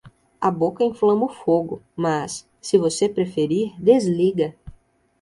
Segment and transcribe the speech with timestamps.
[0.41, 4.55] A boca inflama o fogo, mas, se você preferir, desliga.